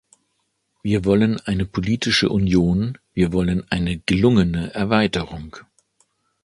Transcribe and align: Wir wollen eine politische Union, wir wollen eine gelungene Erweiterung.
Wir 0.81 1.05
wollen 1.05 1.39
eine 1.41 1.67
politische 1.67 2.29
Union, 2.29 2.97
wir 3.13 3.31
wollen 3.33 3.69
eine 3.71 3.99
gelungene 3.99 4.73
Erweiterung. 4.73 5.57